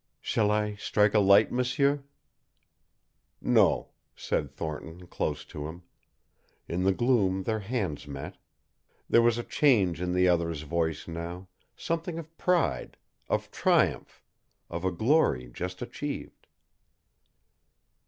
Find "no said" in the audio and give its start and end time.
3.39-4.49